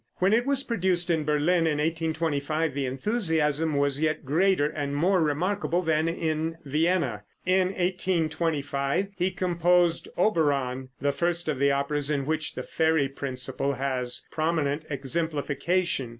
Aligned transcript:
When 0.15 0.33
it 0.33 0.47
was 0.47 0.63
produced 0.63 1.11
in 1.11 1.25
Berlin 1.25 1.67
in 1.67 1.77
1825, 1.77 2.73
the 2.73 2.87
enthusiasm 2.87 3.77
was 3.77 4.01
yet 4.01 4.25
greater 4.25 4.65
and 4.65 4.95
more 4.95 5.21
remarkable 5.21 5.83
than 5.83 6.07
in 6.07 6.57
Vienna. 6.65 7.21
In 7.45 7.67
1825 7.67 9.09
he 9.15 9.29
composed 9.29 10.09
"Oberon," 10.17 10.89
the 10.99 11.11
first 11.11 11.47
of 11.47 11.59
the 11.59 11.69
operas 11.69 12.09
in 12.09 12.25
which 12.25 12.55
the 12.55 12.63
fairy 12.63 13.07
principle 13.09 13.73
has 13.73 14.25
prominent 14.31 14.85
exemplification. 14.89 16.09